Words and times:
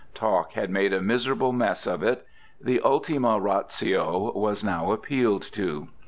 Talk 0.15 0.53
had 0.53 0.71
made 0.71 0.93
a 0.93 0.99
miserable 0.99 1.51
mess 1.51 1.85
of 1.85 2.01
it. 2.01 2.25
The 2.59 2.79
ultima 2.81 3.39
ratio 3.39 4.35
was 4.35 4.63
now 4.63 4.91
appealed 4.93 5.43
to. 5.53 5.89